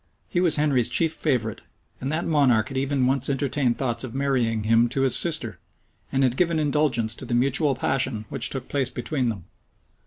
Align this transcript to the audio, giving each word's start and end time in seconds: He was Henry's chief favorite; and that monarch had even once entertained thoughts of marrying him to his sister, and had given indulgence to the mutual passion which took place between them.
He 0.29 0.41
was 0.41 0.55
Henry's 0.55 0.89
chief 0.89 1.13
favorite; 1.13 1.61
and 1.99 2.11
that 2.11 2.25
monarch 2.25 2.69
had 2.69 2.77
even 2.79 3.05
once 3.05 3.29
entertained 3.29 3.77
thoughts 3.77 4.03
of 4.03 4.15
marrying 4.15 4.63
him 4.63 4.89
to 4.89 5.01
his 5.01 5.15
sister, 5.15 5.59
and 6.11 6.23
had 6.23 6.37
given 6.37 6.57
indulgence 6.57 7.13
to 7.13 7.25
the 7.25 7.35
mutual 7.35 7.75
passion 7.75 8.25
which 8.29 8.49
took 8.49 8.67
place 8.67 8.89
between 8.89 9.29
them. 9.29 9.43